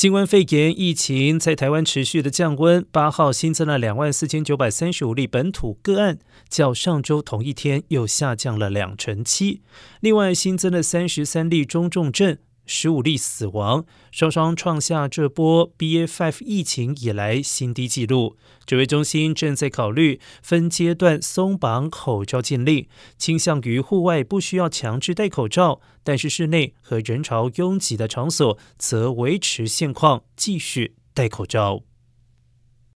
[0.00, 6.18] 新冠肺炎疫情在台湾持续的降温，八号新增了两万四千九百三十五例本土个案，
[6.48, 9.60] 较上周同一天又下降了两成七。
[10.00, 12.38] 另外新增了三十三例中重症。
[12.72, 18.36] 十五例死亡，双双创下这波 BA.5 疫情以来新低纪录。
[18.64, 22.86] 指挥中心正在考虑分阶段松绑口罩禁令，
[23.18, 31.82] 倾向于户外不需要强制戴口罩，但是室内和人潮拥挤的场所则维持现况，继续戴口罩。